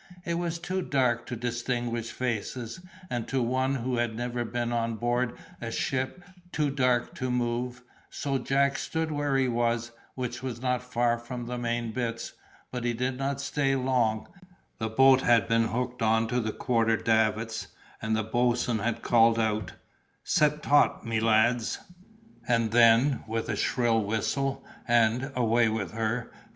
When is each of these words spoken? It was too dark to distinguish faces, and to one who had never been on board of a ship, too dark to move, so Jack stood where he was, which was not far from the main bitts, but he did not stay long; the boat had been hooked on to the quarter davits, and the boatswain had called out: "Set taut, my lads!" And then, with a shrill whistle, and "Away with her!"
It 0.25 0.33
was 0.39 0.57
too 0.57 0.81
dark 0.81 1.27
to 1.27 1.35
distinguish 1.35 2.11
faces, 2.11 2.79
and 3.11 3.27
to 3.27 3.39
one 3.39 3.75
who 3.75 3.97
had 3.97 4.15
never 4.15 4.43
been 4.43 4.71
on 4.71 4.95
board 4.95 5.33
of 5.33 5.37
a 5.61 5.69
ship, 5.71 6.23
too 6.51 6.71
dark 6.71 7.13
to 7.19 7.29
move, 7.29 7.83
so 8.09 8.39
Jack 8.39 8.79
stood 8.79 9.11
where 9.11 9.37
he 9.37 9.47
was, 9.47 9.91
which 10.15 10.41
was 10.41 10.59
not 10.59 10.81
far 10.81 11.19
from 11.19 11.45
the 11.45 11.59
main 11.59 11.91
bitts, 11.91 12.33
but 12.71 12.83
he 12.83 12.93
did 12.93 13.15
not 13.19 13.39
stay 13.39 13.75
long; 13.75 14.27
the 14.79 14.89
boat 14.89 15.21
had 15.21 15.47
been 15.47 15.65
hooked 15.67 16.01
on 16.01 16.27
to 16.29 16.39
the 16.39 16.51
quarter 16.51 16.97
davits, 16.97 17.67
and 18.01 18.15
the 18.17 18.23
boatswain 18.23 18.79
had 18.79 19.03
called 19.03 19.37
out: 19.37 19.73
"Set 20.23 20.63
taut, 20.63 21.05
my 21.05 21.19
lads!" 21.19 21.77
And 22.47 22.71
then, 22.71 23.23
with 23.27 23.49
a 23.49 23.55
shrill 23.55 24.03
whistle, 24.03 24.65
and 24.87 25.31
"Away 25.35 25.69
with 25.69 25.91
her!" 25.91 26.31